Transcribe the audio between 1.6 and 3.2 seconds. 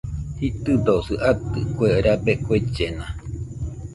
kue rabe kuellena